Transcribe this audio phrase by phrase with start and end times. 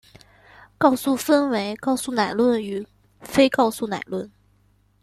[0.79, 2.83] 告诉分为告诉乃论与
[3.21, 4.31] 非告诉乃论。